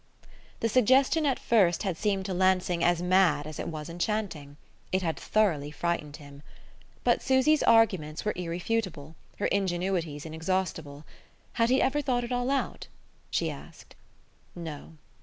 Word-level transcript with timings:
The 0.61 0.67
suggestion, 0.67 1.27
at 1.27 1.37
first, 1.37 1.83
had 1.83 1.95
seemed 1.95 2.25
to 2.25 2.33
Lansing 2.33 2.83
as 2.83 3.03
mad 3.03 3.45
as 3.45 3.59
it 3.59 3.67
was 3.67 3.87
enchanting: 3.87 4.57
it 4.91 5.03
had 5.03 5.15
thoroughly 5.15 5.69
frightened 5.69 6.17
him. 6.17 6.41
But 7.03 7.21
Susy's 7.21 7.61
arguments 7.61 8.25
were 8.25 8.33
irrefutable, 8.35 9.15
her 9.37 9.45
ingenuities 9.45 10.25
inexhaustible. 10.25 11.05
Had 11.53 11.69
he 11.69 11.83
ever 11.83 12.01
thought 12.01 12.23
it 12.23 12.31
all 12.31 12.49
out? 12.49 12.87
She 13.29 13.51
asked. 13.51 13.95
No. 14.55 14.93